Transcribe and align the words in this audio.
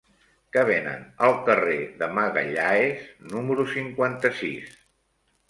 Què 0.55 0.61
venen 0.69 1.03
al 1.27 1.33
carrer 1.49 1.75
de 1.99 2.07
Magalhães 2.21 3.05
número 3.35 3.67
cinquanta-sis? 3.77 4.75